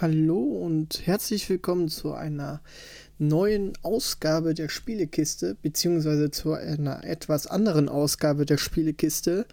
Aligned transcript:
Hallo 0.00 0.38
und 0.38 1.08
herzlich 1.08 1.50
willkommen 1.50 1.88
zu 1.88 2.12
einer 2.12 2.60
neuen 3.18 3.72
Ausgabe 3.82 4.54
der 4.54 4.68
Spielekiste, 4.68 5.56
beziehungsweise 5.60 6.30
zu 6.30 6.52
einer 6.52 7.02
etwas 7.02 7.48
anderen 7.48 7.88
Ausgabe 7.88 8.46
der 8.46 8.58
Spielekiste. 8.58 9.44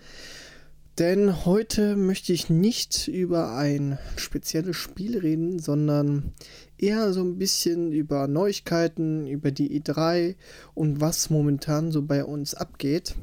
Denn 0.99 1.45
heute 1.45 1.95
möchte 1.95 2.31
ich 2.31 2.51
nicht 2.51 3.07
über 3.07 3.55
ein 3.55 3.97
spezielles 4.17 4.75
Spiel 4.75 5.17
reden, 5.17 5.57
sondern 5.57 6.33
eher 6.77 7.11
so 7.11 7.23
ein 7.23 7.39
bisschen 7.39 7.91
über 7.91 8.27
Neuigkeiten, 8.27 9.25
über 9.25 9.49
die 9.49 9.81
E3 9.81 10.35
und 10.75 11.01
was 11.01 11.31
momentan 11.31 11.91
so 11.91 12.03
bei 12.03 12.23
uns 12.23 12.53
abgeht. 12.53 13.15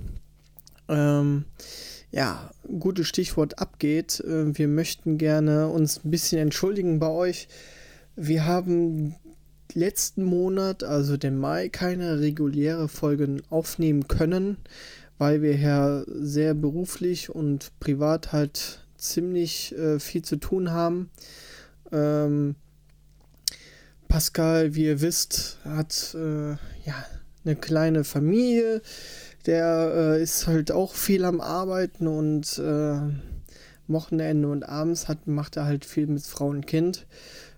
Ähm, 0.88 1.44
ja, 2.12 2.50
gutes 2.78 3.08
Stichwort 3.08 3.58
abgeht. 3.58 4.20
Äh, 4.20 4.56
wir 4.56 4.68
möchten 4.68 5.18
gerne 5.18 5.68
uns 5.68 6.04
ein 6.04 6.10
bisschen 6.10 6.38
entschuldigen 6.38 6.98
bei 7.00 7.08
euch. 7.08 7.48
Wir 8.14 8.44
haben 8.44 9.16
letzten 9.74 10.24
Monat, 10.24 10.84
also 10.84 11.16
den 11.16 11.38
Mai, 11.38 11.70
keine 11.70 12.20
reguläre 12.20 12.88
Folgen 12.88 13.42
aufnehmen 13.48 14.06
können, 14.06 14.58
weil 15.16 15.40
wir 15.40 15.56
ja 15.56 16.04
sehr 16.06 16.52
beruflich 16.52 17.30
und 17.30 17.72
privat 17.80 18.32
halt 18.32 18.86
ziemlich 18.98 19.74
äh, 19.76 19.98
viel 19.98 20.22
zu 20.22 20.36
tun 20.36 20.70
haben. 20.70 21.10
Ähm, 21.90 22.54
Pascal, 24.08 24.74
wie 24.74 24.84
ihr 24.84 25.00
wisst, 25.00 25.56
hat 25.64 26.14
äh, 26.14 26.50
ja 26.50 27.06
eine 27.44 27.56
kleine 27.56 28.04
Familie 28.04 28.82
der 29.46 29.92
äh, 29.94 30.22
ist 30.22 30.46
halt 30.46 30.72
auch 30.72 30.94
viel 30.94 31.24
am 31.24 31.40
Arbeiten 31.40 32.06
und 32.06 32.58
äh, 32.58 33.00
Wochenende 33.88 34.48
und 34.48 34.68
abends 34.68 35.08
hat, 35.08 35.26
macht 35.26 35.56
er 35.56 35.64
halt 35.64 35.84
viel 35.84 36.06
mit 36.06 36.22
Frau 36.22 36.48
und 36.48 36.66
Kind. 36.66 37.06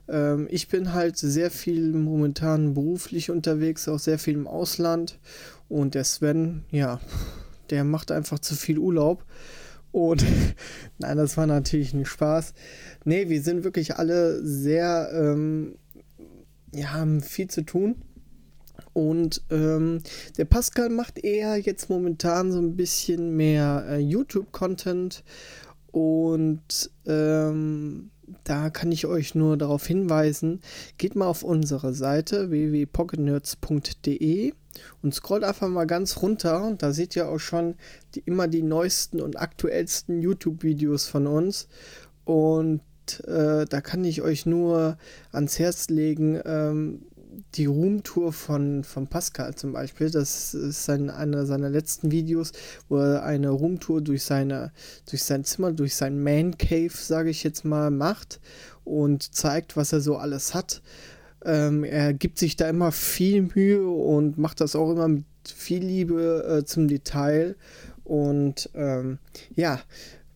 Ähm, 0.09 0.49
ich 0.51 0.69
bin 0.69 0.93
halt 0.93 1.17
sehr 1.17 1.51
viel 1.51 1.93
momentan 1.93 2.75
beruflich 2.75 3.31
unterwegs, 3.31 3.89
auch 3.89 3.99
sehr 3.99 4.19
viel 4.19 4.35
im 4.35 4.47
Ausland. 4.47 5.19
Und 5.69 5.95
der 5.95 6.05
Sven, 6.05 6.65
ja, 6.71 7.01
der 7.71 7.85
macht 7.85 8.11
einfach 8.11 8.39
zu 8.39 8.55
viel 8.55 8.79
Urlaub. 8.79 9.25
Und 9.93 10.25
nein, 10.99 11.17
das 11.17 11.37
war 11.37 11.47
natürlich 11.47 11.95
nicht 11.95 12.09
Spaß. 12.09 12.55
Nee, 13.05 13.29
wir 13.29 13.43
sind 13.43 13.65
wirklich 13.65 13.97
alle 13.97 14.45
sehr, 14.45 15.11
ähm, 15.13 15.77
ja, 16.75 16.93
haben 16.93 17.21
viel 17.21 17.49
zu 17.49 17.63
tun. 17.63 17.97
Und 18.95 19.43
ähm, 19.51 19.99
der 20.39 20.47
Pascal 20.47 20.89
macht 20.89 21.23
eher 21.23 21.59
jetzt 21.59 21.91
momentan 21.91 22.53
so 22.53 22.61
ein 22.61 22.77
bisschen 22.77 23.37
mehr 23.37 23.85
äh, 23.89 23.99
YouTube-Content. 23.99 25.25
Und 25.91 26.91
ähm, 27.07 28.11
da 28.45 28.71
kann 28.71 28.93
ich 28.93 29.07
euch 29.07 29.35
nur 29.35 29.57
darauf 29.57 29.87
hinweisen, 29.87 30.61
geht 30.97 31.17
mal 31.17 31.27
auf 31.27 31.43
unsere 31.43 31.93
Seite 31.93 32.51
www.pocketnerds.de 32.51 34.53
und 35.03 35.15
scrollt 35.15 35.45
einfach 35.45 35.69
mal 35.69 35.87
ganz 35.87 36.23
runter. 36.23 36.75
Da 36.79 36.93
seht 36.93 37.17
ihr 37.17 37.29
auch 37.29 37.39
schon 37.39 37.75
die, 38.15 38.23
immer 38.25 38.49
die 38.49 38.63
neuesten 38.63 39.21
und 39.21 39.39
aktuellsten 39.39 40.21
YouTube-Videos 40.21 41.07
von 41.07 41.27
uns. 41.27 41.69
Und 42.25 42.81
äh, 43.27 43.67
da 43.67 43.81
kann 43.81 44.05
ich 44.05 44.23
euch 44.23 44.47
nur 44.47 44.97
ans 45.33 45.59
Herz 45.59 45.91
legen, 45.91 46.41
ähm, 46.45 47.03
die 47.55 47.67
Roomtour 47.67 48.33
von, 48.33 48.85
von 48.85 49.07
Pascal 49.07 49.55
zum 49.55 49.73
Beispiel, 49.73 50.11
das 50.11 50.55
ist 50.55 50.85
sein, 50.85 51.11
einer 51.11 51.47
seiner 51.47 51.69
letzten 51.69 52.11
Videos, 52.11 52.53
wo 52.89 52.99
er 52.99 53.23
eine 53.25 53.51
Roomtour 53.51 54.01
durch, 54.01 54.25
seine, 54.25 54.73
durch 55.09 55.25
sein 55.25 55.45
Zimmer, 55.45 55.73
durch 55.73 55.95
sein 55.95 56.23
Man 56.23 56.57
Cave, 56.59 56.93
sage 56.93 57.31
ich 57.31 57.45
jetzt 57.45 57.65
mal, 57.65 57.91
macht 57.91 58.41
und 58.85 59.35
zeigt, 59.35 59.77
was 59.77 59.93
er 59.93 60.01
so 60.01 60.17
alles 60.17 60.55
hat. 60.55 60.83
Ähm, 61.45 61.85
er 61.85 62.15
gibt 62.15 62.39
sich 62.39 62.57
da 62.57 62.69
immer 62.69 62.93
viel 62.93 63.43
Mühe 63.55 63.87
und 63.87 64.39
macht 64.39 64.61
das 64.61 64.77
auch 64.77 64.91
immer 64.91 65.09
mit 65.09 65.25
viel 65.45 65.85
Liebe 65.85 66.61
äh, 66.61 66.65
zum 66.65 66.89
Detail. 66.89 67.57
Und 68.05 68.71
ähm, 68.75 69.19
ja, 69.55 69.81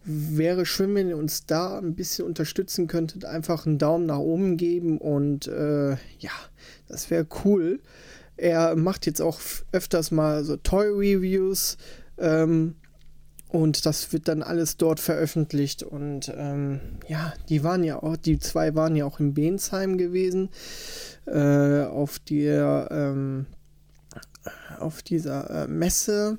wäre 0.09 0.67
schön, 0.67 0.95
wenn 0.95 1.09
ihr 1.09 1.17
uns 1.17 1.47
da 1.47 1.79
ein 1.79 1.95
bisschen 1.95 2.27
unterstützen 2.27 2.87
könntet. 2.87 3.25
Einfach 3.25 3.67
einen 3.67 3.79
Daumen 3.79 4.07
nach 4.07 4.19
oben 4.19 4.57
geben 4.57 4.99
und 4.99 5.47
äh, 5.47 5.91
ja, 5.91 6.33
das 6.89 7.11
wäre 7.11 7.27
cool. 7.45 7.81
Er 8.37 8.77
macht 8.77 9.07
jetzt 9.07 9.21
auch 9.21 9.41
öfters 9.73 10.11
mal 10.11 10.45
so 10.45 10.57
Toy-Reviews. 10.57 11.77
Ähm, 12.19 12.77
und 13.49 13.87
das 13.87 14.13
wird 14.13 14.29
dann 14.29 14.43
alles 14.43 14.77
dort 14.77 15.01
veröffentlicht. 15.01 15.83
Und 15.83 16.33
ähm, 16.37 16.81
ja, 17.09 17.33
die 17.49 17.65
waren 17.65 17.83
ja 17.83 18.03
auch, 18.03 18.17
die 18.17 18.39
zwei 18.39 18.75
waren 18.75 18.95
ja 18.95 19.07
auch 19.07 19.21
in 19.21 19.35
Bensheim 19.35 19.97
gewesen. 19.97 20.51
Äh, 21.27 21.85
auf 21.85 22.19
der, 22.19 22.89
ähm, 22.91 23.47
auf 24.79 25.03
dieser 25.03 25.65
äh, 25.65 25.69
Messe, 25.69 26.39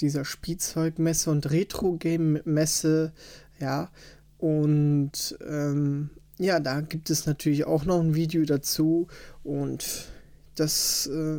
dieser 0.00 0.24
Spielzeugmesse 0.24 1.30
und 1.30 1.50
Retro-Game-Messe, 1.50 3.12
ja. 3.58 3.90
Und 4.38 5.36
ähm, 5.46 6.10
ja, 6.38 6.58
da 6.58 6.80
gibt 6.80 7.10
es 7.10 7.26
natürlich 7.26 7.64
auch 7.64 7.84
noch 7.84 8.00
ein 8.00 8.14
Video 8.14 8.44
dazu 8.44 9.06
und 9.44 10.08
das, 10.56 11.06
äh, 11.06 11.38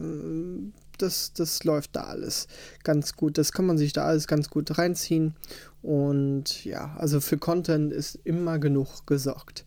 das, 0.98 1.34
das 1.34 1.64
läuft 1.64 1.96
da 1.96 2.04
alles 2.04 2.48
ganz 2.84 3.16
gut. 3.16 3.38
Das 3.38 3.52
kann 3.52 3.66
man 3.66 3.78
sich 3.78 3.92
da 3.92 4.06
alles 4.06 4.28
ganz 4.28 4.50
gut 4.50 4.78
reinziehen 4.78 5.36
und 5.82 6.64
ja, 6.64 6.96
also 6.98 7.20
für 7.20 7.38
Content 7.38 7.92
ist 7.92 8.20
immer 8.24 8.60
genug 8.60 9.06
gesorgt. 9.06 9.66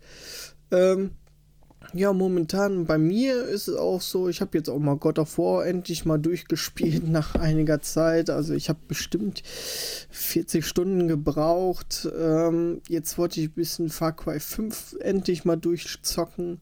Ähm, 0.70 1.10
ja, 1.98 2.12
momentan 2.12 2.86
bei 2.86 2.98
mir 2.98 3.44
ist 3.44 3.68
es 3.68 3.76
auch 3.76 4.00
so, 4.00 4.28
ich 4.28 4.40
habe 4.40 4.56
jetzt 4.58 4.68
auch 4.68 4.78
mal 4.78 4.96
God 4.96 5.18
of 5.18 5.38
War 5.38 5.66
endlich 5.66 6.04
mal 6.04 6.18
durchgespielt 6.18 7.08
nach 7.08 7.34
einiger 7.34 7.80
Zeit. 7.80 8.30
Also 8.30 8.54
ich 8.54 8.68
habe 8.68 8.78
bestimmt 8.88 9.42
40 10.10 10.66
Stunden 10.66 11.08
gebraucht. 11.08 12.08
Ähm, 12.18 12.80
jetzt 12.88 13.18
wollte 13.18 13.40
ich 13.40 13.48
ein 13.48 13.54
bisschen 13.54 13.88
Far 13.88 14.14
Cry 14.14 14.40
5 14.40 14.96
endlich 15.00 15.44
mal 15.44 15.56
durchzocken. 15.56 16.60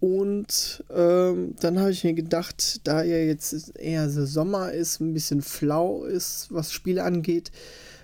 Und 0.00 0.84
ähm, 0.94 1.54
dann 1.60 1.80
habe 1.80 1.90
ich 1.90 2.04
mir 2.04 2.14
gedacht, 2.14 2.86
da 2.86 3.02
ja 3.02 3.16
jetzt 3.16 3.76
eher 3.76 4.08
so 4.10 4.24
Sommer 4.24 4.72
ist, 4.72 5.00
ein 5.00 5.12
bisschen 5.12 5.42
flau 5.42 6.04
ist, 6.04 6.48
was 6.50 6.72
Spiele 6.72 7.02
angeht, 7.02 7.50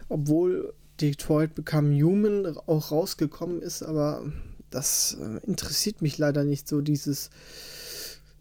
obwohl 0.08 0.74
Detroit 1.00 1.54
Become 1.54 1.94
Human 2.02 2.56
auch 2.66 2.90
rausgekommen 2.90 3.62
ist, 3.62 3.82
aber 3.82 4.24
das 4.74 5.16
äh, 5.20 5.46
interessiert 5.46 6.02
mich 6.02 6.18
leider 6.18 6.44
nicht 6.44 6.68
so, 6.68 6.80
dieses, 6.80 7.30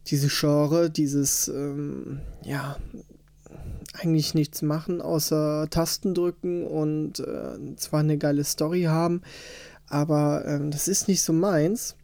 diese 0.07 0.27
Genre, 0.27 0.89
dieses, 0.89 1.47
ähm, 1.47 2.19
ja, 2.43 2.77
eigentlich 3.93 4.33
nichts 4.33 4.61
machen, 4.61 5.01
außer 5.01 5.67
Tasten 5.69 6.13
drücken 6.13 6.65
und 6.65 7.19
äh, 7.19 7.75
zwar 7.75 7.99
eine 7.99 8.17
geile 8.17 8.43
Story 8.43 8.83
haben, 8.83 9.21
aber 9.87 10.45
ähm, 10.45 10.71
das 10.71 10.87
ist 10.87 11.07
nicht 11.07 11.21
so 11.21 11.33
meins. 11.33 11.95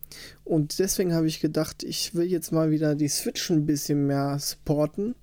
Und 0.44 0.80
deswegen 0.80 1.14
habe 1.14 1.28
ich 1.28 1.40
gedacht, 1.40 1.84
ich 1.84 2.16
will 2.16 2.26
jetzt 2.26 2.52
mal 2.52 2.72
wieder 2.72 2.96
die 2.96 3.08
Switch 3.08 3.50
ein 3.52 3.66
bisschen 3.66 4.08
mehr 4.08 4.38
supporten. 4.40 5.16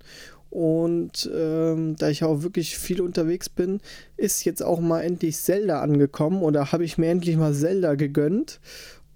Und 0.51 1.29
ähm, 1.35 1.97
da 1.97 2.09
ich 2.09 2.25
auch 2.25 2.43
wirklich 2.43 2.79
viel 2.79 3.01
unterwegs 3.01 3.49
bin, 3.49 3.81
ist 4.17 4.45
jetzt 4.45 4.63
auch 4.63 4.81
mal 4.81 5.03
endlich 5.03 5.37
Zelda 5.37 5.83
angekommen 5.83 6.43
oder 6.43 6.73
habe 6.73 6.85
ich 6.85 6.99
mir 6.99 7.11
endlich 7.11 7.37
mal 7.37 7.53
Zelda 7.53 7.95
gegönnt 7.95 8.61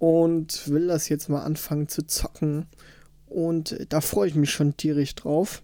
und 0.00 0.68
will 0.68 0.88
das 0.88 1.08
jetzt 1.08 1.28
mal 1.28 1.42
anfangen 1.42 1.86
zu 1.86 2.04
zocken. 2.06 2.66
Und 3.28 3.86
da 3.90 4.00
freue 4.00 4.28
ich 4.28 4.34
mich 4.34 4.50
schon 4.50 4.76
tierisch 4.76 5.14
drauf. 5.14 5.62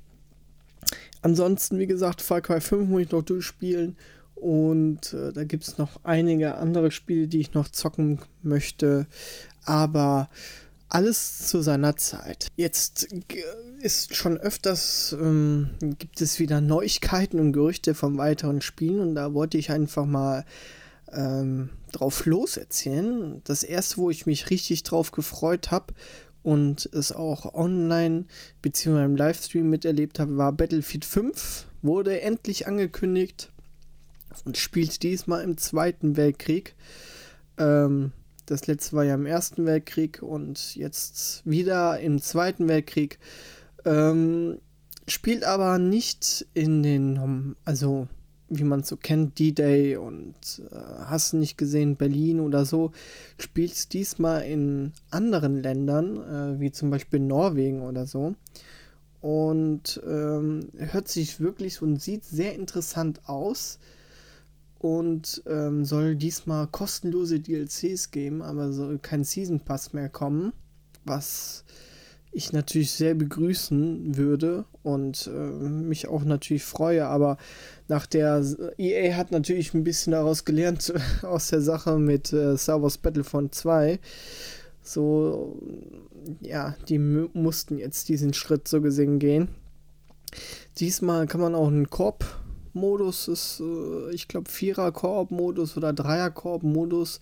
Ansonsten, 1.23 1.79
wie 1.79 1.87
gesagt, 1.89 2.21
Far 2.21 2.43
Cry 2.43 2.61
5 2.61 2.89
muss 2.89 3.03
ich 3.03 3.11
noch 3.11 3.23
durchspielen. 3.23 3.97
Und 4.37 5.15
äh, 5.15 5.33
da 5.33 5.45
gibt 5.45 5.67
es 5.67 5.79
noch 5.79 5.99
einige 6.05 6.57
andere 6.57 6.91
Spiele, 6.91 7.27
die 7.27 7.41
ich 7.41 7.55
noch 7.55 7.69
zocken 7.69 8.21
möchte. 8.43 9.07
Aber 9.65 10.29
alles 10.91 11.49
zu 11.49 11.63
seiner 11.63 11.97
Zeit. 11.97 12.49
Jetzt 12.57 13.09
ist 13.81 14.15
schon 14.15 14.37
öfters, 14.37 15.17
ähm, 15.19 15.71
gibt 15.81 16.21
es 16.21 16.39
wieder 16.39 16.61
Neuigkeiten 16.61 17.41
und 17.41 17.53
Gerüchte 17.55 17.95
vom 17.95 18.19
weiteren 18.19 18.61
Spielen. 18.61 19.01
Und 19.01 19.15
da 19.15 19.33
wollte 19.33 19.57
ich 19.57 19.71
einfach 19.71 20.05
mal 20.05 20.45
ähm, 21.13 21.71
drauf 21.93 22.27
loserzählen. 22.27 23.41
Das 23.45 23.63
erste, 23.63 23.99
wo 23.99 24.11
ich 24.11 24.27
mich 24.27 24.51
richtig 24.51 24.83
drauf 24.83 25.13
gefreut 25.13 25.71
habe 25.71 25.95
und 26.43 26.87
es 26.93 27.13
auch 27.13 27.55
online 27.55 28.27
bzw. 28.63 29.05
im 29.05 29.17
Livestream 29.17 29.69
miterlebt 29.69 30.19
habe, 30.19 30.37
war 30.37 30.53
Battlefield 30.53 31.05
5. 31.05 31.67
Wurde 31.83 32.21
endlich 32.21 32.67
angekündigt 32.67 33.51
und 34.45 34.57
spielt 34.57 35.03
diesmal 35.03 35.43
im 35.43 35.57
Zweiten 35.57 36.17
Weltkrieg. 36.17 36.75
Ähm, 37.59 38.13
das 38.47 38.67
letzte 38.69 38.97
war 38.97 39.05
ja 39.05 39.15
im 39.15 39.27
Ersten 39.27 39.67
Weltkrieg 39.67 40.23
und 40.23 40.77
jetzt 40.77 41.43
wieder 41.45 41.99
im 41.99 42.21
Zweiten 42.21 42.69
Weltkrieg. 42.69 43.19
Ähm, 43.85 44.59
spielt 45.09 45.45
aber 45.45 45.79
nicht 45.79 46.47
in 46.55 46.83
den, 46.83 47.57
also 47.65 48.09
wie 48.49 48.65
man 48.65 48.81
es 48.81 48.89
so 48.89 48.97
kennt, 48.97 49.39
D-Day 49.39 49.97
und 49.97 50.35
äh, 50.71 50.77
hast 51.07 51.33
nicht 51.33 51.59
gesehen, 51.59 51.97
Berlin 51.97 52.41
oder 52.41 52.65
so, 52.65 52.93
spielt 53.39 53.73
es 53.73 53.89
diesmal 53.89 54.43
in 54.43 54.93
anderen 55.11 55.63
Ländern, 55.63 56.17
äh, 56.17 56.61
wie 56.61 56.71
zum 56.71 56.91
Beispiel 56.91 57.21
Norwegen 57.21 57.83
oder 57.83 58.07
so. 58.07 58.35
Und 59.21 60.01
ähm, 60.07 60.69
hört 60.77 61.09
sich 61.09 61.41
wirklich 61.41 61.83
und 61.83 62.01
sieht 62.01 62.25
sehr 62.25 62.55
interessant 62.55 63.29
aus. 63.29 63.79
Und 64.79 65.43
ähm, 65.47 65.85
soll 65.85 66.15
diesmal 66.15 66.67
kostenlose 66.69 67.41
DLCs 67.41 68.11
geben, 68.11 68.43
aber 68.43 68.73
soll 68.73 68.99
kein 68.99 69.25
Season 69.25 69.59
Pass 69.59 69.95
mehr 69.95 70.11
kommen. 70.11 70.53
Was 71.05 71.65
ich 72.37 72.53
natürlich 72.53 72.93
sehr 72.93 73.15
begrüßen 73.15 74.17
würde 74.17 74.67
und 74.83 75.27
äh, 75.27 75.31
mich 75.31 76.07
auch 76.07 76.23
natürlich 76.23 76.65
freue, 76.65 77.07
aber 77.07 77.39
nach 77.89 78.05
der 78.05 78.45
EA 78.77 79.17
hat 79.17 79.31
natürlich 79.31 79.73
ein 79.73 79.85
bisschen 79.85 80.11
daraus 80.13 80.45
gelernt 80.45 80.93
aus 81.23 81.49
der 81.49 81.63
Sache 81.63 81.99
mit 81.99 82.35
äh, 82.35 82.59
Star 82.59 82.83
Wars 82.83 82.99
Battlefront 82.99 83.55
2. 83.55 83.99
So, 84.83 85.59
ja, 86.43 86.77
die 86.89 86.99
mussten 86.99 87.79
jetzt 87.79 88.11
diesen 88.11 88.35
Schritt 88.35 88.69
so 88.69 88.83
gesehen 88.83 89.19
gehen. 89.19 89.49
Diesmal 90.79 91.27
kann 91.27 91.41
man 91.41 91.55
auch 91.55 91.69
einen 91.69 91.89
Koop-Modus, 91.89 93.29
ist, 93.29 93.61
äh, 93.61 94.15
ich 94.15 94.29
glaube, 94.29 94.51
Vierer-Koop-Modus 94.51 95.79
oder 95.79 95.95
Dreier-Koop-Modus. 95.95 97.19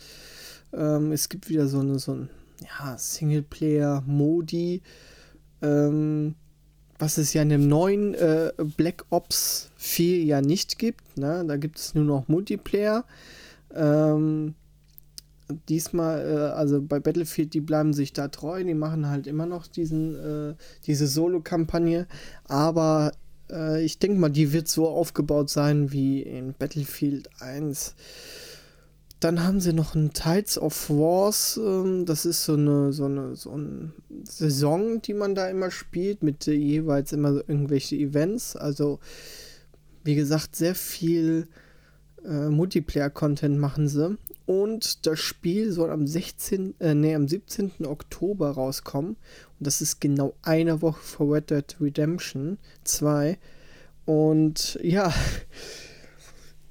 Ähm, 0.73 1.13
es 1.13 1.29
gibt 1.29 1.49
wieder 1.49 1.69
so 1.69 1.79
eine, 1.79 2.01
so 2.01 2.15
ein 2.15 2.29
ja, 2.63 2.97
Singleplayer-Modi, 2.97 4.83
ähm, 5.63 6.35
was 6.99 7.19
es 7.19 7.33
ja 7.35 7.43
in 7.43 7.49
dem 7.49 7.69
neuen 7.69 8.15
äh, 8.15 8.53
Black 8.77 9.05
Ops 9.11 9.71
4 9.77 10.25
ja 10.25 10.41
nicht 10.41 10.79
gibt. 10.79 11.19
Ne? 11.19 11.45
Da 11.47 11.57
gibt 11.57 11.79
es 11.79 11.95
nur 11.95 12.05
noch 12.05 12.29
Multiplayer. 12.29 13.05
Ähm, 13.75 14.55
diesmal, 15.69 16.21
äh, 16.27 16.55
also 16.55 16.81
bei 16.81 17.01
Battlefield, 17.01 17.55
die 17.55 17.61
bleiben 17.61 17.93
sich 17.93 18.13
da 18.13 18.29
treu, 18.29 18.63
die 18.65 18.75
machen 18.75 19.09
halt 19.09 19.27
immer 19.27 19.47
noch 19.47 19.67
diesen, 19.67 20.15
äh, 20.15 20.55
diese 20.87 21.07
Solo-Kampagne, 21.07 22.07
aber 22.45 23.13
äh, 23.51 23.85
ich 23.85 23.99
denke 23.99 24.19
mal, 24.19 24.31
die 24.31 24.53
wird 24.53 24.69
so 24.69 24.89
aufgebaut 24.89 25.51
sein 25.51 25.93
wie 25.93 26.23
in 26.23 26.55
Battlefield 26.55 27.29
1. 27.41 27.95
Dann 29.25 29.43
haben 29.43 29.59
sie 29.59 29.73
noch 29.73 29.95
ein 29.95 30.13
Tides 30.13 30.59
of 30.59 30.91
Wars. 30.91 31.57
Ähm, 31.57 32.05
das 32.05 32.27
ist 32.27 32.45
so 32.45 32.53
eine, 32.53 32.93
so 32.93 33.07
eine, 33.07 33.35
so 33.37 33.53
eine 33.53 33.91
Saison, 34.23 35.01
die 35.01 35.15
man 35.15 35.35
da 35.35 35.49
immer 35.49 35.71
spielt, 35.71 36.23
mit 36.23 36.47
äh, 36.47 36.53
jeweils 36.53 37.11
immer 37.15 37.33
so 37.33 37.41
irgendwelche 37.41 37.97
Events. 37.97 38.55
Also, 38.55 38.99
wie 40.03 40.15
gesagt, 40.15 40.57
sehr 40.57 40.75
viel 40.75 41.49
äh, 42.23 42.51
Multiplayer-Content 42.51 43.59
machen 43.59 43.89
sie. 43.89 44.19
Und 44.45 45.07
das 45.07 45.21
Spiel 45.21 45.73
soll 45.73 45.89
am 45.89 46.07
16, 46.07 46.79
äh, 46.81 46.95
nee, 46.95 47.15
am 47.15 47.27
17. 47.27 47.87
Oktober 47.87 48.51
rauskommen. 48.51 49.13
Und 49.13 49.67
das 49.67 49.81
ist 49.81 50.03
genau 50.03 50.35
eine 50.43 50.83
Woche 50.83 51.01
vor 51.01 51.35
Red 51.35 51.49
Dead 51.49 51.77
Redemption 51.81 52.59
2. 52.85 53.39
Und 54.05 54.79
ja. 54.83 55.15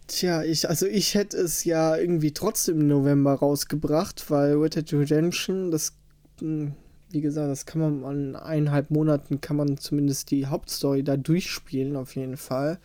Tja, 0.08 0.44
ich, 0.44 0.70
also 0.70 0.86
ich 0.86 1.16
hätte 1.16 1.38
es 1.38 1.64
ja 1.64 1.96
irgendwie 1.96 2.34
trotzdem 2.34 2.82
im 2.82 2.88
November 2.88 3.34
rausgebracht, 3.34 4.30
weil 4.30 4.54
Red 4.56 4.76
Dead 4.76 4.94
Redemption, 4.94 5.72
das, 5.72 5.94
hm, 6.40 6.74
wie 7.10 7.22
gesagt, 7.22 7.50
das 7.50 7.66
kann 7.66 7.82
man 7.82 8.04
an 8.04 8.36
eineinhalb 8.36 8.92
Monaten 8.92 9.40
kann 9.40 9.56
man 9.56 9.78
zumindest 9.78 10.32
die 10.32 10.48
Hauptstory 10.48 11.04
da 11.04 11.16
durchspielen, 11.16 11.96
auf 11.96 12.16
jeden 12.16 12.38
Fall. 12.38 12.80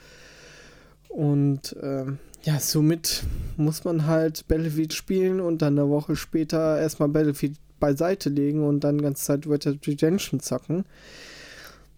Und 1.08 1.74
ähm, 1.82 2.18
ja, 2.44 2.60
somit 2.60 3.24
muss 3.56 3.84
man 3.84 4.06
halt 4.06 4.46
Battlefield 4.46 4.92
spielen 4.92 5.40
und 5.40 5.62
dann 5.62 5.78
eine 5.78 5.88
Woche 5.88 6.14
später 6.14 6.78
erstmal 6.78 7.08
Battlefield 7.08 7.56
beiseite 7.80 8.28
legen 8.28 8.66
und 8.66 8.84
dann 8.84 9.02
ganze 9.02 9.24
Zeit 9.24 9.46
Red 9.46 9.64
Dead 9.64 9.86
Redemption 9.86 10.40
zocken. 10.40 10.84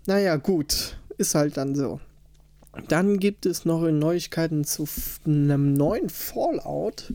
Naja, 0.06 0.36
gut, 0.36 0.96
ist 1.18 1.34
halt 1.34 1.56
dann 1.56 1.74
so. 1.74 2.00
Dann 2.88 3.18
gibt 3.18 3.46
es 3.46 3.64
noch 3.64 3.82
Neuigkeiten 3.82 4.64
zu 4.64 4.86
einem 5.26 5.72
neuen 5.72 6.08
Fallout. 6.08 7.12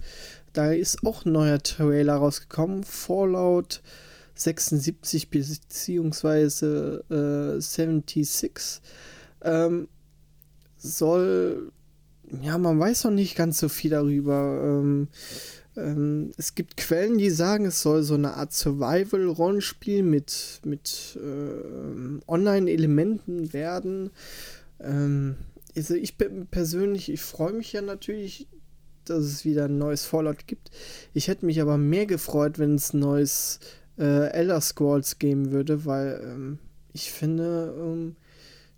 Da 0.53 0.71
ist 0.71 1.05
auch 1.05 1.25
ein 1.25 1.31
neuer 1.31 1.59
Trailer 1.59 2.15
rausgekommen. 2.15 2.83
Fallout 2.83 3.81
76 4.35 5.29
bzw. 5.29 6.65
Äh, 7.09 7.61
76 7.61 8.81
ähm, 9.41 9.87
soll, 10.77 11.71
ja, 12.41 12.57
man 12.57 12.79
weiß 12.79 13.05
noch 13.05 13.11
nicht 13.11 13.35
ganz 13.35 13.59
so 13.59 13.69
viel 13.69 13.91
darüber. 13.91 14.61
Ähm, 14.61 15.07
ähm, 15.77 16.31
es 16.37 16.55
gibt 16.55 16.77
Quellen, 16.77 17.17
die 17.17 17.29
sagen, 17.29 17.65
es 17.65 17.81
soll 17.81 18.03
so 18.03 18.15
eine 18.15 18.35
Art 18.35 18.53
Survival-Rollenspiel 18.53 20.03
mit, 20.03 20.61
mit 20.63 21.17
äh, 21.21 22.29
Online-Elementen 22.29 23.53
werden. 23.53 24.11
Ähm, 24.79 25.35
also 25.75 25.93
ich 25.95 26.17
persönlich, 26.17 27.11
ich 27.11 27.21
freue 27.21 27.53
mich 27.53 27.73
ja 27.73 27.81
natürlich, 27.81 28.47
dass 29.03 29.23
es 29.23 29.45
wieder 29.45 29.65
ein 29.65 29.77
neues 29.77 30.05
Fallout 30.05 30.47
gibt. 30.47 30.71
Ich 31.13 31.27
hätte 31.27 31.45
mich 31.45 31.61
aber 31.61 31.77
mehr 31.77 32.05
gefreut, 32.05 32.59
wenn 32.59 32.75
es 32.75 32.93
ein 32.93 32.99
neues 32.99 33.59
äh, 33.97 34.29
Elder 34.31 34.61
Scrolls 34.61 35.19
geben 35.19 35.51
würde, 35.51 35.85
weil 35.85 36.21
ähm, 36.23 36.59
ich 36.93 37.11
finde, 37.11 37.73
ähm, 37.77 38.15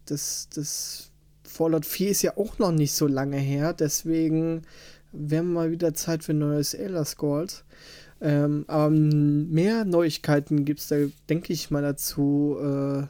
das, 0.06 0.50
das 0.54 1.12
Fallout 1.44 1.86
4 1.86 2.10
ist 2.10 2.22
ja 2.24 2.38
auch 2.38 2.60
noch 2.60 2.72
nicht 2.72 2.94
so 2.94 3.08
lange 3.08 3.38
her, 3.38 3.74
deswegen 3.74 4.64
wäre 5.12 5.44
mal 5.44 5.72
wieder 5.72 5.94
Zeit 5.94 6.24
für 6.24 6.34
ein 6.34 6.40
neues 6.40 6.74
Elder 6.74 7.06
Scrolls. 7.06 7.64
Ähm, 8.20 8.66
aber 8.68 8.90
mehr 8.90 9.86
Neuigkeiten 9.86 10.66
gibt 10.66 10.80
es 10.80 10.88
da, 10.88 10.96
denke 11.30 11.54
ich 11.54 11.70
mal, 11.70 11.84
dazu. 11.84 12.58
Äh, 12.60 13.04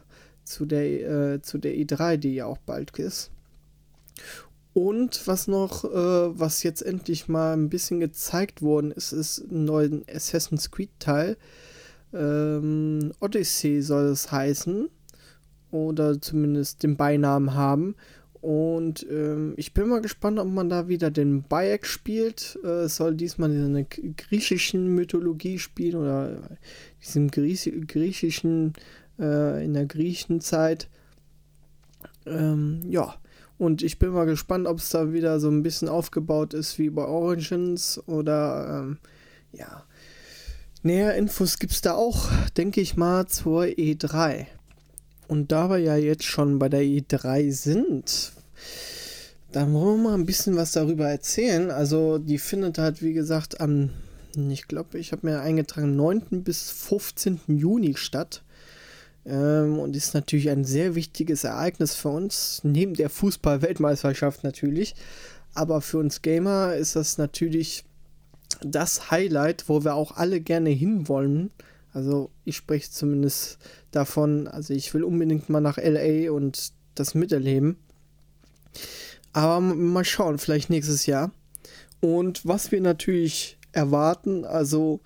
zu 0.47 0.65
der, 0.65 1.33
äh, 1.33 1.41
zu 1.41 1.57
der 1.57 1.75
E3, 1.75 2.17
die 2.17 2.35
ja 2.35 2.45
auch 2.45 2.57
bald 2.57 2.97
ist. 2.97 3.31
Und 4.73 5.25
was 5.27 5.47
noch, 5.47 5.85
äh, 5.85 6.39
was 6.39 6.63
jetzt 6.63 6.81
endlich 6.81 7.27
mal 7.27 7.53
ein 7.53 7.69
bisschen 7.69 7.99
gezeigt 7.99 8.61
worden 8.61 8.91
ist, 8.91 9.11
ist 9.11 9.39
ein 9.51 9.65
neuer 9.65 9.89
Assassin's 10.13 10.69
Creed 10.69 10.91
Teil. 10.99 11.37
Ähm, 12.13 13.11
Odyssey 13.19 13.81
soll 13.81 14.05
es 14.05 14.31
heißen. 14.31 14.89
Oder 15.71 16.21
zumindest 16.21 16.83
den 16.83 16.95
Beinamen 16.95 17.53
haben. 17.53 17.95
Und 18.41 19.05
ähm, 19.09 19.55
ich 19.57 19.73
bin 19.73 19.89
mal 19.89 20.01
gespannt, 20.01 20.39
ob 20.39 20.47
man 20.47 20.69
da 20.69 20.87
wieder 20.87 21.11
den 21.11 21.43
Bayek 21.43 21.85
spielt. 21.85 22.57
Äh, 22.63 22.85
es 22.85 22.97
soll 22.97 23.15
diesmal 23.15 23.51
in 23.51 23.65
einer 23.65 23.83
griechischen 23.83 24.93
Mythologie 24.93 25.59
spielen 25.59 25.95
oder 25.95 26.57
diesem 27.01 27.29
griechischen 27.29 28.73
äh, 29.19 29.63
in 29.63 29.73
der 29.73 29.85
Griechenzeit. 29.85 30.89
Ähm, 32.25 32.81
ja, 32.89 33.15
und 33.57 33.81
ich 33.81 33.97
bin 33.97 34.11
mal 34.11 34.25
gespannt, 34.25 34.67
ob 34.67 34.77
es 34.77 34.89
da 34.89 35.13
wieder 35.13 35.39
so 35.39 35.49
ein 35.49 35.63
bisschen 35.63 35.89
aufgebaut 35.89 36.53
ist 36.53 36.77
wie 36.77 36.89
bei 36.89 37.05
Origins 37.05 38.01
oder 38.07 38.81
ähm, 38.83 38.97
ja. 39.51 39.83
Näher 40.83 41.15
Infos 41.15 41.57
gibt 41.57 41.73
es 41.73 41.81
da 41.81 41.95
auch, 41.95 42.29
denke 42.55 42.81
ich 42.81 42.95
mal, 42.97 43.27
zur 43.27 43.63
E3. 43.63 44.45
Und 45.27 45.51
da 45.51 45.69
wir 45.69 45.79
ja 45.79 45.95
jetzt 45.97 46.23
schon 46.23 46.59
bei 46.59 46.69
der 46.69 46.83
E3 46.83 47.51
sind, 47.51 48.31
dann 49.51 49.73
wollen 49.73 50.03
wir 50.03 50.09
mal 50.09 50.13
ein 50.13 50.25
bisschen 50.25 50.55
was 50.55 50.71
darüber 50.71 51.09
erzählen. 51.09 51.71
Also, 51.71 52.19
die 52.19 52.37
findet 52.37 52.77
halt, 52.77 53.01
wie 53.01 53.13
gesagt, 53.13 53.59
am, 53.59 53.89
ich 54.35 54.67
glaube, 54.67 54.99
ich 54.99 55.11
habe 55.11 55.27
mir 55.27 55.41
eingetragen, 55.41 55.95
9. 55.95 56.43
bis 56.43 56.69
15. 56.69 57.41
Juni 57.47 57.95
statt. 57.97 58.43
Ähm, 59.27 59.77
und 59.79 59.95
ist 59.95 60.13
natürlich 60.13 60.49
ein 60.49 60.63
sehr 60.63 60.95
wichtiges 60.95 61.43
Ereignis 61.43 61.93
für 61.95 62.09
uns, 62.09 62.61
neben 62.63 62.93
der 62.93 63.09
Fußball-Weltmeisterschaft 63.09 64.43
natürlich. 64.43 64.95
Aber 65.53 65.81
für 65.81 65.97
uns 65.97 66.21
Gamer 66.21 66.75
ist 66.75 66.95
das 66.95 67.17
natürlich 67.17 67.83
das 68.61 69.11
Highlight, 69.11 69.67
wo 69.67 69.83
wir 69.83 69.95
auch 69.95 70.15
alle 70.15 70.39
gerne 70.39 70.69
hinwollen. 70.69 71.51
Also 71.93 72.29
ich 72.45 72.55
spreche 72.55 72.89
zumindest 72.89 73.57
davon, 73.91 74.47
also 74.47 74.73
ich 74.73 74.93
will 74.93 75.03
unbedingt 75.03 75.49
mal 75.49 75.61
nach 75.61 75.77
LA 75.77 76.31
und 76.31 76.71
das 76.95 77.13
miterleben. 77.13 77.77
Aber 79.33 79.59
mal 79.59 80.05
schauen, 80.05 80.37
vielleicht 80.37 80.69
nächstes 80.69 81.05
Jahr. 81.05 81.31
Und 81.99 82.45
was 82.45 82.71
wir 82.71 82.81
natürlich 82.81 83.57
erwarten, 83.71 84.45
also 84.45 85.01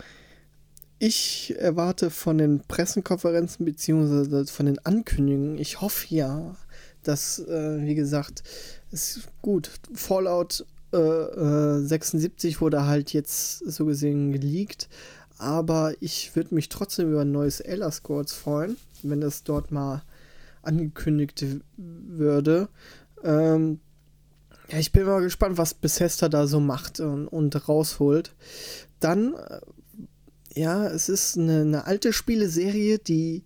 ich 1.02 1.56
erwarte 1.58 2.12
von 2.12 2.38
den 2.38 2.60
Pressekonferenzen 2.60 3.66
beziehungsweise 3.66 4.46
von 4.46 4.68
den 4.68 4.78
Ankündigungen, 4.86 5.58
ich 5.58 5.82
hoffe 5.82 6.06
ja, 6.14 6.56
dass, 7.02 7.40
äh, 7.40 7.82
wie 7.82 7.96
gesagt, 7.96 8.44
es 8.92 9.22
gut, 9.42 9.72
Fallout 9.96 10.64
äh, 10.94 10.98
äh, 10.98 11.80
76 11.80 12.62
wurde 12.62 12.86
halt 12.86 13.14
jetzt 13.14 13.60
so 13.60 13.86
gesehen 13.86 14.32
geleakt, 14.32 14.90
aber 15.40 15.96
ich 16.02 16.36
würde 16.36 16.54
mich 16.54 16.70
trotzdem 16.70 17.10
über 17.10 17.22
ein 17.22 17.32
neues 17.32 17.62
Elder 17.62 17.90
Scrolls 17.90 18.34
freuen, 18.34 18.78
wenn 19.02 19.22
das 19.22 19.44
dort 19.44 19.72
mal 19.72 20.04
angekündigt 20.62 21.44
würde. 21.78 22.70
Ähm, 23.24 23.80
ja, 24.70 24.78
ich 24.78 24.92
bin 24.92 25.06
mal 25.06 25.22
gespannt, 25.22 25.58
was 25.58 25.74
Bethesda 25.74 26.30
da 26.30 26.46
so 26.46 26.60
macht 26.60 27.00
und, 27.00 27.28
und 27.28 27.68
rausholt. 27.68 28.36
Dann, 29.00 29.34
äh, 29.34 29.62
ja, 30.56 30.88
es 30.88 31.10
ist 31.10 31.38
eine, 31.38 31.62
eine 31.62 31.86
alte 31.86 32.14
Spieleserie, 32.14 33.00
die 33.00 33.44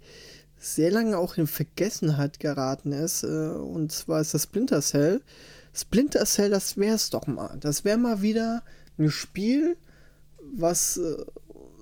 sehr 0.57 0.91
lange 0.91 1.17
auch 1.17 1.37
in 1.37 1.47
Vergessenheit 1.47 2.39
geraten 2.39 2.91
ist. 2.91 3.23
Äh, 3.23 3.27
und 3.49 3.91
zwar 3.91 4.21
ist 4.21 4.33
das 4.33 4.43
Splinter 4.43 4.81
Cell. 4.81 5.21
Splinter 5.73 6.25
Cell, 6.25 6.49
das 6.49 6.77
wäre 6.77 6.95
es 6.95 7.09
doch 7.09 7.27
mal. 7.27 7.57
Das 7.59 7.85
wäre 7.85 7.97
mal 7.97 8.21
wieder 8.21 8.63
ein 8.97 9.11
Spiel, 9.11 9.77
was 10.41 10.97
äh, 10.97 11.17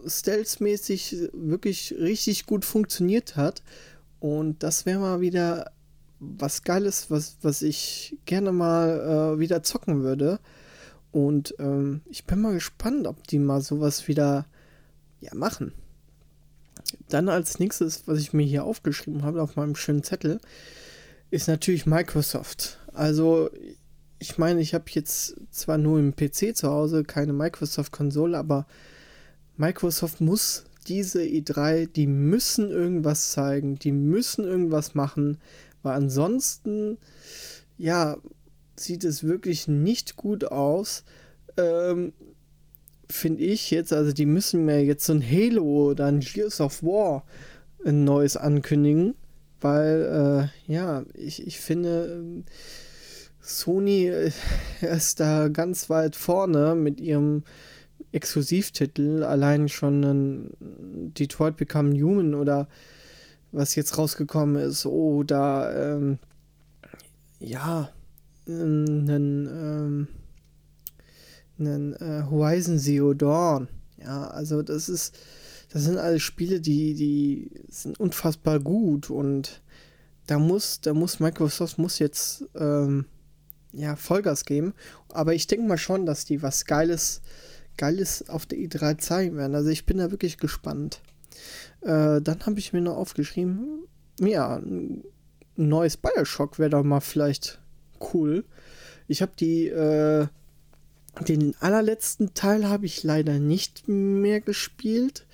stealth-mäßig 0.06 1.30
wirklich 1.34 1.96
richtig 1.98 2.46
gut 2.46 2.65
funktioniert 2.65 3.36
hat. 3.36 3.63
Und 4.20 4.63
das 4.63 4.86
wäre 4.86 5.00
mal 5.00 5.22
wieder 5.22 5.72
was 6.20 6.63
Geiles, 6.63 7.12
was, 7.12 7.38
was 7.42 7.62
ich 7.62 8.18
gerne 8.25 8.51
mal 8.51 9.36
äh, 9.36 9.39
wieder 9.39 9.63
zocken 9.63 10.03
würde. 10.03 10.39
Und 11.12 11.56
ähm, 11.60 12.01
ich 12.10 12.25
bin 12.25 12.42
mal 12.42 12.53
gespannt, 12.53 13.08
ob 13.08 13.27
die 13.27 13.39
mal 13.39 13.62
sowas 13.62 14.08
wieder 14.08 14.46
ja, 15.24 15.34
machen. 15.34 15.74
Dann 17.10 17.30
als 17.30 17.60
nächstes, 17.60 18.08
was 18.08 18.20
ich 18.20 18.34
mir 18.34 18.46
hier 18.46 18.63
aufgeschrieben 18.63 19.24
habe 19.24 19.42
auf 19.42 19.56
meinem 19.56 19.75
schönen 19.75 20.03
Zettel, 20.03 20.39
ist 21.32 21.48
natürlich 21.48 21.86
Microsoft. 21.86 22.80
Also 22.94 23.50
ich 24.20 24.38
meine, 24.38 24.62
ich 24.62 24.74
habe 24.74 24.86
jetzt 24.89 25.36
zwar 25.51 25.77
nur 25.77 26.00
im 26.00 26.15
PC 26.15 26.56
zu 26.56 26.70
Hause, 26.70 27.03
keine 27.03 27.34
Microsoft-Konsole, 27.34 28.38
aber 28.38 28.65
Microsoft 29.58 30.22
muss 30.22 30.65
diese 30.88 31.22
E3, 31.22 31.88
die 31.88 32.08
müssen 32.08 32.70
irgendwas 32.70 33.32
zeigen, 33.32 33.75
die 33.80 33.92
müssen 33.92 34.46
irgendwas 34.46 34.96
machen, 34.96 35.38
weil 35.82 35.96
ansonsten, 35.96 36.98
ja, 37.77 38.18
sieht 38.75 39.03
es 39.03 39.24
wirklich 39.24 39.68
nicht 39.68 40.15
gut 40.15 40.46
aus. 40.46 41.03
Ähm, 41.58 42.13
Finde 43.13 43.43
ich 43.43 43.70
jetzt, 43.70 43.93
also 43.93 44.12
die 44.12 44.25
müssen 44.25 44.65
mir 44.65 44.84
jetzt 44.84 45.05
so 45.05 45.13
ein 45.13 45.22
Halo 45.22 45.91
oder 45.91 46.08
ein 46.08 46.20
Gears 46.20 46.60
of 46.60 46.82
War 46.82 47.24
ein 47.86 48.03
neues 48.03 48.38
ankündigen, 48.38 49.13
weil, 49.62 50.50
äh, 50.67 50.74
ja, 50.74 51.03
ich, 51.13 51.46
ich 51.46 51.60
finde, 51.60 52.43
Sony 53.39 54.08
äh, 54.08 54.32
ist 54.82 55.20
da 55.20 55.50
ganz 55.50 55.91
weit 55.91 56.15
vorne 56.15 56.74
mit 56.74 57.00
ihrem 57.00 57.43
Exklusivtitel, 58.13 59.22
allein 59.22 59.70
schon 59.70 60.03
ein 60.03 61.13
Detroit 61.13 61.55
Become 61.55 61.93
Human 61.93 62.34
oder 62.34 62.67
was 63.51 63.75
jetzt 63.75 63.96
rausgekommen 64.00 64.55
ist, 64.55 64.88
oder 64.88 65.96
ähm, 65.98 66.17
ja, 67.39 67.91
einen, 68.48 69.48
ähm, 69.48 70.08
einen 71.60 71.93
äh, 71.93 72.24
Horizon 72.29 72.79
Zero 72.79 73.13
Dawn. 73.13 73.67
Ja, 73.98 74.27
also 74.27 74.62
das 74.62 74.89
ist, 74.89 75.15
das 75.72 75.83
sind 75.83 75.98
alles 75.98 76.22
Spiele, 76.22 76.60
die, 76.60 76.93
die 76.93 77.51
sind 77.69 78.00
unfassbar 78.00 78.60
gut 78.60 79.10
und 79.10 79.62
da 80.27 80.39
muss, 80.39 80.81
da 80.81 80.93
muss 80.93 81.19
Microsoft 81.19 81.77
muss 81.77 82.00
jetzt 82.00 82.45
ähm, 82.55 83.05
ja, 83.74 83.95
Vollgas 83.95 84.45
geben. 84.45 84.74
Aber 85.10 85.33
ich 85.33 85.48
denke 85.48 85.67
mal 85.67 85.77
schon, 85.77 86.05
dass 86.05 86.25
die 86.25 86.41
was 86.41 86.65
Geiles, 86.65 87.22
Geiles 87.77 88.29
auf 88.29 88.45
der 88.45 88.60
E3 88.60 88.98
zeigen 89.00 89.36
werden. 89.36 89.55
Also 89.55 89.69
ich 89.69 89.86
bin 89.86 89.98
da 89.98 90.12
wirklich 90.12 90.38
gespannt. 90.38 91.01
Äh, 91.81 92.22
dann 92.22 92.45
habe 92.45 92.60
ich 92.60 92.72
mir 92.72 92.81
noch 92.81 92.95
aufgeschrieben, 92.95 93.86
ja, 94.19 94.57
ein 94.57 95.03
neues 95.55 95.98
Bioshock 95.98 96.60
wäre 96.60 96.69
doch 96.69 96.83
mal 96.83 97.01
vielleicht 97.01 97.60
cool. 98.13 98.45
Ich 99.07 99.22
habe 99.22 99.33
die, 99.38 99.67
äh, 99.67 100.27
den 101.22 101.55
allerletzten 101.60 102.34
Teil 102.34 102.67
habe 102.67 102.86
ich 102.86 103.03
leider 103.03 103.39
nicht 103.39 103.88
mehr 103.88 104.41
gespielt. 104.41 105.25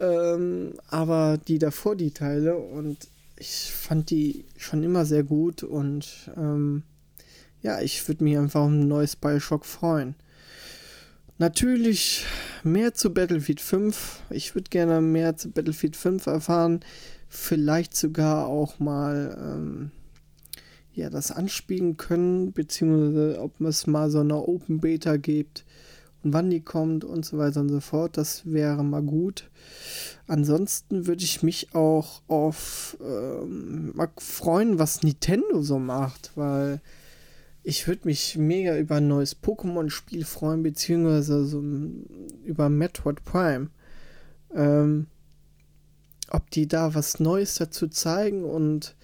Ähm, 0.00 0.74
aber 0.88 1.38
die 1.46 1.58
davor, 1.58 1.96
die 1.96 2.10
Teile, 2.10 2.56
und 2.56 3.08
ich 3.36 3.72
fand 3.72 4.10
die 4.10 4.44
schon 4.56 4.82
immer 4.82 5.04
sehr 5.04 5.22
gut 5.22 5.62
und 5.62 6.30
ähm, 6.36 6.82
ja, 7.62 7.80
ich 7.80 8.06
würde 8.08 8.24
mich 8.24 8.36
einfach 8.36 8.64
um 8.64 8.80
ein 8.80 8.88
neues 8.88 9.16
Bioshock 9.16 9.64
freuen. 9.64 10.16
Natürlich 11.38 12.24
mehr 12.62 12.94
zu 12.94 13.12
Battlefield 13.12 13.60
5. 13.60 14.20
Ich 14.30 14.54
würde 14.54 14.70
gerne 14.70 15.00
mehr 15.00 15.36
zu 15.36 15.50
Battlefield 15.50 15.96
5 15.96 16.26
erfahren. 16.26 16.80
Vielleicht 17.28 17.96
sogar 17.96 18.46
auch 18.46 18.78
mal 18.78 19.36
ähm, 19.40 19.90
ja, 20.94 21.10
das 21.10 21.30
anspielen 21.30 21.96
können, 21.96 22.52
beziehungsweise 22.52 23.40
ob 23.40 23.60
es 23.60 23.86
mal 23.86 24.10
so 24.10 24.20
eine 24.20 24.36
Open 24.36 24.80
Beta 24.80 25.16
gibt 25.16 25.64
und 26.22 26.32
wann 26.32 26.50
die 26.50 26.60
kommt 26.60 27.04
und 27.04 27.24
so 27.24 27.38
weiter 27.38 27.60
und 27.60 27.68
so 27.68 27.80
fort. 27.80 28.16
Das 28.16 28.42
wäre 28.50 28.84
mal 28.84 29.02
gut. 29.02 29.50
Ansonsten 30.26 31.06
würde 31.06 31.24
ich 31.24 31.42
mich 31.42 31.74
auch 31.74 32.22
auf 32.28 32.96
ähm, 33.00 33.92
mal 33.94 34.10
freuen, 34.18 34.78
was 34.78 35.02
Nintendo 35.02 35.62
so 35.62 35.78
macht, 35.78 36.32
weil 36.36 36.80
ich 37.64 37.86
würde 37.86 38.02
mich 38.04 38.36
mega 38.36 38.76
über 38.76 38.96
ein 38.96 39.08
neues 39.08 39.40
Pokémon-Spiel 39.40 40.24
freuen, 40.24 40.62
beziehungsweise 40.62 41.44
so 41.44 41.62
über 42.44 42.68
Metroid 42.68 43.24
Prime. 43.24 43.70
Ähm, 44.54 45.06
ob 46.30 46.50
die 46.50 46.66
da 46.66 46.94
was 46.94 47.20
Neues 47.20 47.54
dazu 47.54 47.88
zeigen 47.88 48.44
und 48.44 48.96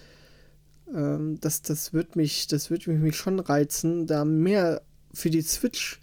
ähm, 0.94 1.38
das, 1.40 1.62
das 1.62 1.92
wird 1.92 2.16
mich, 2.16 2.46
das 2.46 2.70
wird 2.70 2.86
mich 2.86 3.16
schon 3.16 3.40
reizen, 3.40 4.06
da 4.06 4.24
mehr 4.24 4.82
für 5.12 5.30
die 5.30 5.42
Switch 5.42 6.00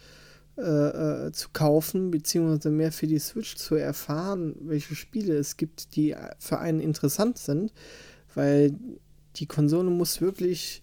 äh, 0.58 0.62
äh, 0.62 1.32
zu 1.32 1.50
kaufen, 1.52 2.12
beziehungsweise 2.12 2.70
mehr 2.70 2.92
für 2.92 3.08
die 3.08 3.20
Switch 3.20 3.56
zu 3.56 3.76
erfahren, 3.76 4.56
welche 4.62 4.96
Spiele 4.96 5.36
es 5.36 5.58
gibt, 5.58 5.96
die 5.96 6.16
für 6.40 6.60
einen 6.60 6.80
interessant 6.80 7.38
sind, 7.38 7.74
weil 8.34 8.74
die 9.36 9.48
Konsole 9.48 9.90
muss 9.90 10.22
wirklich 10.22 10.82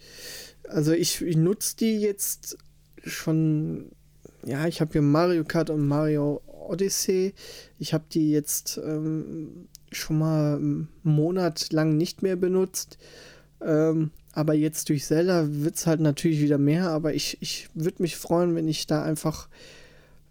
also 0.68 0.92
ich, 0.92 1.20
ich 1.22 1.36
nutze 1.36 1.76
die 1.76 2.00
jetzt 2.00 2.58
schon, 3.04 3.90
ja, 4.44 4.66
ich 4.66 4.80
habe 4.80 4.92
hier 4.92 5.02
Mario 5.02 5.44
Kart 5.44 5.70
und 5.70 5.86
Mario 5.86 6.42
Odyssey. 6.46 7.34
Ich 7.78 7.92
habe 7.92 8.04
die 8.10 8.30
jetzt 8.30 8.80
ähm, 8.82 9.68
schon 9.90 10.18
mal 10.18 10.56
einen 10.56 10.88
Monat 11.02 11.72
lang 11.72 11.96
nicht 11.96 12.22
mehr 12.22 12.36
benutzt. 12.36 12.98
Ähm, 13.64 14.10
aber 14.32 14.54
jetzt 14.54 14.88
durch 14.88 15.04
Zelda 15.04 15.46
wird 15.48 15.76
es 15.76 15.86
halt 15.86 16.00
natürlich 16.00 16.40
wieder 16.40 16.58
mehr. 16.58 16.90
Aber 16.90 17.14
ich, 17.14 17.38
ich 17.40 17.68
würde 17.74 18.02
mich 18.02 18.16
freuen, 18.16 18.54
wenn 18.54 18.68
ich 18.68 18.86
da 18.86 19.02
einfach, 19.02 19.48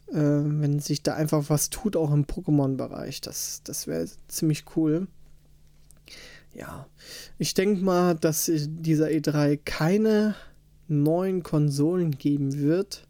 äh, 0.09 0.15
wenn 0.15 0.79
sich 0.79 1.03
da 1.03 1.15
einfach 1.15 1.49
was 1.49 1.69
tut, 1.69 1.95
auch 1.95 2.11
im 2.11 2.25
Pokémon-Bereich. 2.25 3.21
Das, 3.21 3.61
das 3.63 3.87
wäre 3.87 4.07
ziemlich 4.27 4.65
cool 4.75 5.07
ja, 6.53 6.85
ich 7.37 7.53
denke 7.53 7.83
mal, 7.83 8.15
dass 8.15 8.51
dieser 8.53 9.07
E3 9.07 9.59
keine 9.63 10.35
neuen 10.87 11.43
Konsolen 11.43 12.11
geben 12.11 12.59
wird, 12.59 13.07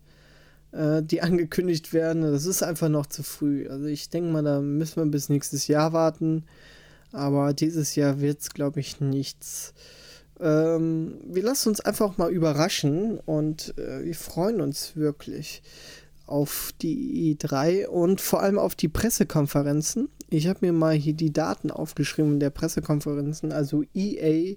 äh, 0.71 1.01
die 1.01 1.21
angekündigt 1.21 1.93
werden. 1.93 2.21
Das 2.21 2.45
ist 2.45 2.63
einfach 2.63 2.89
noch 2.89 3.07
zu 3.07 3.23
früh. 3.23 3.67
Also 3.67 3.85
ich 3.85 4.09
denke 4.09 4.31
mal, 4.31 4.43
da 4.43 4.61
müssen 4.61 4.97
wir 4.97 5.05
bis 5.05 5.29
nächstes 5.29 5.67
Jahr 5.67 5.93
warten. 5.93 6.43
Aber 7.11 7.53
dieses 7.53 7.95
Jahr 7.95 8.21
wird 8.21 8.39
es, 8.39 8.51
glaube 8.51 8.79
ich, 8.79 9.01
nichts. 9.01 9.73
Ähm, 10.41 11.19
wir 11.23 11.43
lassen 11.43 11.69
uns 11.69 11.81
einfach 11.81 12.17
mal 12.17 12.31
überraschen 12.31 13.19
und 13.19 13.77
äh, 13.77 14.03
wir 14.03 14.15
freuen 14.15 14.59
uns 14.59 14.95
wirklich 14.95 15.61
auf 16.25 16.71
die 16.81 17.37
E3 17.37 17.87
und 17.87 18.21
vor 18.21 18.41
allem 18.41 18.57
auf 18.57 18.73
die 18.73 18.87
Pressekonferenzen. 18.87 20.09
Ich 20.29 20.47
habe 20.47 20.59
mir 20.61 20.71
mal 20.71 20.93
hier 20.93 21.13
die 21.13 21.33
Daten 21.33 21.69
aufgeschrieben 21.69 22.39
der 22.39 22.49
Pressekonferenzen. 22.49 23.51
Also 23.51 23.83
EA 23.93 24.55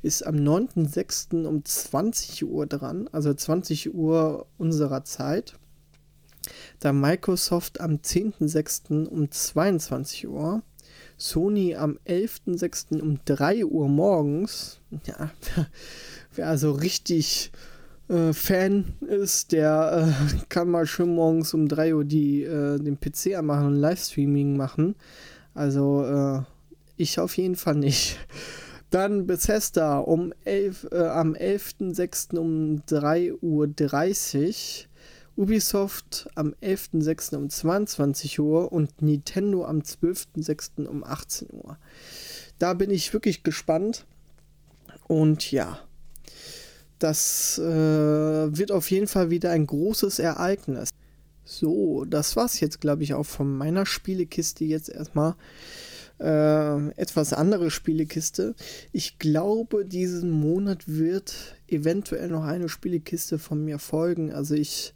ist 0.00 0.24
am 0.24 0.36
9.6. 0.36 1.44
um 1.44 1.64
20 1.64 2.44
Uhr 2.46 2.66
dran, 2.66 3.08
also 3.10 3.34
20 3.34 3.94
Uhr 3.94 4.46
unserer 4.58 5.04
Zeit. 5.04 5.58
Da 6.78 6.92
Microsoft 6.92 7.80
am 7.80 7.96
10.6. 7.96 9.06
um 9.06 9.30
22 9.30 10.28
Uhr. 10.28 10.62
Sony 11.18 11.74
am 11.74 11.98
11.6. 12.06 13.00
um 13.00 13.18
3 13.24 13.66
Uhr 13.66 13.88
morgens. 13.88 14.80
Ja, 15.04 15.30
wer 16.34 16.48
also 16.48 16.70
richtig 16.70 17.50
äh, 18.08 18.32
Fan 18.32 18.94
ist, 19.00 19.52
der 19.52 20.14
äh, 20.32 20.36
kann 20.48 20.70
mal 20.70 20.86
schön 20.86 21.14
morgens 21.14 21.52
um 21.54 21.68
3 21.68 21.94
Uhr 21.96 22.04
die, 22.04 22.44
äh, 22.44 22.78
den 22.78 22.98
PC 22.98 23.36
anmachen 23.36 23.66
und 23.66 23.76
Livestreaming 23.76 24.56
machen. 24.56 24.94
Also 25.54 26.04
äh, 26.04 26.42
ich 26.96 27.18
auf 27.18 27.36
jeden 27.36 27.56
Fall 27.56 27.74
nicht. 27.74 28.18
Dann 28.90 29.26
Bethesda 29.26 29.98
um 29.98 30.32
11, 30.44 30.88
äh, 30.92 31.08
am 31.08 31.34
11.06. 31.34 32.38
um 32.38 32.82
3.30 32.88 33.34
Uhr. 33.42 34.88
Ubisoft 35.38 36.28
am 36.34 36.52
11.06. 36.60 37.36
um 37.36 37.48
22 37.48 38.40
Uhr 38.40 38.72
und 38.72 39.00
Nintendo 39.00 39.64
am 39.64 39.78
12.06. 39.78 40.86
um 40.86 41.04
18 41.04 41.48
Uhr. 41.52 41.78
Da 42.58 42.74
bin 42.74 42.90
ich 42.90 43.12
wirklich 43.12 43.44
gespannt. 43.44 44.04
Und 45.06 45.50
ja, 45.52 45.78
das 46.98 47.56
äh, 47.58 47.62
wird 47.62 48.72
auf 48.72 48.90
jeden 48.90 49.06
Fall 49.06 49.30
wieder 49.30 49.52
ein 49.52 49.66
großes 49.66 50.18
Ereignis. 50.18 50.90
So, 51.44 52.04
das 52.04 52.34
war's 52.34 52.58
jetzt, 52.58 52.80
glaube 52.80 53.04
ich, 53.04 53.14
auch 53.14 53.24
von 53.24 53.56
meiner 53.56 53.86
Spielekiste 53.86 54.64
jetzt 54.64 54.88
erstmal. 54.88 55.36
Äh, 56.18 56.88
etwas 56.96 57.32
andere 57.32 57.70
Spielekiste. 57.70 58.56
Ich 58.90 59.20
glaube, 59.20 59.84
diesen 59.84 60.32
Monat 60.32 60.88
wird 60.88 61.54
eventuell 61.68 62.28
noch 62.28 62.42
eine 62.42 62.68
Spielekiste 62.68 63.38
von 63.38 63.64
mir 63.64 63.78
folgen. 63.78 64.32
Also 64.32 64.54
ich 64.54 64.94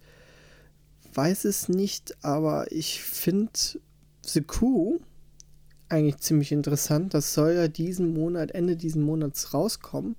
weiß 1.15 1.45
es 1.45 1.69
nicht, 1.69 2.17
aber 2.23 2.71
ich 2.71 3.01
finde 3.01 3.51
The 4.25 4.41
Crew 4.41 4.99
eigentlich 5.89 6.17
ziemlich 6.17 6.51
interessant. 6.51 7.13
Das 7.13 7.33
soll 7.33 7.53
ja 7.53 7.67
diesen 7.67 8.13
Monat, 8.13 8.51
Ende 8.51 8.75
diesen 8.75 9.03
Monats 9.03 9.53
rauskommen. 9.53 10.15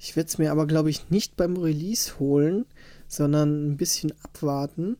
Ich 0.00 0.16
werde 0.16 0.28
es 0.28 0.38
mir 0.38 0.50
aber, 0.50 0.66
glaube 0.66 0.90
ich, 0.90 1.10
nicht 1.10 1.36
beim 1.36 1.56
Release 1.56 2.18
holen, 2.18 2.66
sondern 3.06 3.70
ein 3.70 3.76
bisschen 3.76 4.12
abwarten, 4.22 4.96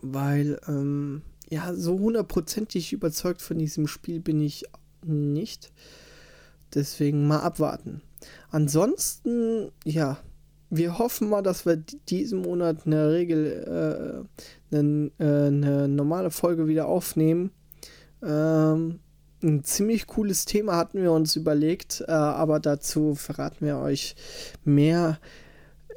weil, 0.00 0.60
ähm, 0.68 1.22
ja, 1.50 1.74
so 1.74 1.98
hundertprozentig 1.98 2.92
überzeugt 2.92 3.42
von 3.42 3.58
diesem 3.58 3.86
Spiel 3.86 4.20
bin 4.20 4.40
ich 4.40 4.64
nicht. 5.02 5.72
Deswegen 6.74 7.26
mal 7.26 7.40
abwarten. 7.40 8.02
Ansonsten, 8.50 9.72
ja, 9.84 10.18
wir 10.70 10.98
hoffen 10.98 11.28
mal, 11.28 11.42
dass 11.42 11.66
wir 11.66 11.76
diesen 11.76 12.42
Monat 12.42 12.86
eine 12.86 13.12
Regel, 13.12 14.24
äh, 14.72 14.76
eine, 14.76 15.10
äh, 15.18 15.46
eine 15.48 15.88
normale 15.88 16.30
Folge 16.30 16.68
wieder 16.68 16.86
aufnehmen. 16.86 17.50
Ähm, 18.22 19.00
ein 19.42 19.64
ziemlich 19.64 20.06
cooles 20.06 20.44
Thema 20.44 20.76
hatten 20.76 21.02
wir 21.02 21.12
uns 21.12 21.34
überlegt, 21.34 22.04
äh, 22.06 22.12
aber 22.12 22.60
dazu 22.60 23.14
verraten 23.14 23.66
wir 23.66 23.78
euch 23.78 24.14
mehr 24.64 25.18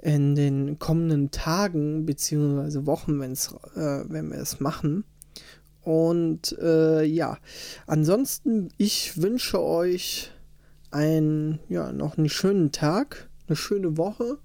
in 0.01 0.35
den 0.35 0.79
kommenden 0.79 1.31
Tagen 1.31 2.05
bzw. 2.05 2.85
Wochen, 2.85 3.19
wenn's, 3.19 3.53
äh, 3.75 4.03
wenn 4.07 4.31
wir 4.31 4.39
es 4.39 4.59
machen. 4.59 5.05
Und 5.81 6.57
äh, 6.61 7.03
ja, 7.03 7.37
ansonsten, 7.87 8.69
ich 8.77 9.21
wünsche 9.21 9.61
euch 9.61 10.31
ein, 10.91 11.59
ja, 11.67 11.91
noch 11.91 12.17
einen 12.17 12.29
schönen 12.29 12.71
Tag, 12.71 13.29
eine 13.47 13.55
schöne 13.55 13.97
Woche. 13.97 14.37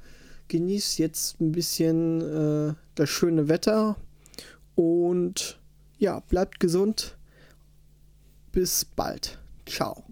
Genießt 0.48 0.98
jetzt 0.98 1.40
ein 1.40 1.52
bisschen 1.52 2.20
äh, 2.70 2.74
das 2.94 3.08
schöne 3.10 3.48
Wetter 3.48 3.96
und 4.74 5.58
ja, 5.98 6.20
bleibt 6.20 6.60
gesund 6.60 7.16
bis 8.52 8.84
bald. 8.84 9.38
Ciao. 9.66 10.07